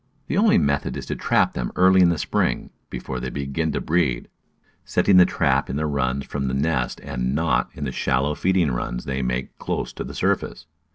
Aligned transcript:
The 0.25 0.35
only 0.35 0.57
method 0.57 0.97
is 0.97 1.05
to 1.05 1.15
trap 1.15 1.53
them 1.53 1.71
early 1.75 2.01
in 2.01 2.09
the 2.09 2.17
spring, 2.17 2.71
before 2.89 3.19
they 3.19 3.29
begin 3.29 3.71
to 3.73 3.79
breed; 3.79 4.29
setting 4.83 5.17
the 5.17 5.27
trap 5.27 5.69
in 5.69 5.75
the 5.75 5.85
runs 5.85 6.25
from 6.25 6.47
the 6.47 6.55
nest 6.55 6.99
and 7.03 7.35
not 7.35 7.69
in 7.75 7.83
the 7.83 7.91
shallow 7.91 8.33
feeding 8.33 8.71
runs 8.71 9.05
they 9.05 9.21
make 9.21 9.55
close 9.59 9.93
to 9.93 10.03
the 10.03 10.15
surface. 10.15 10.65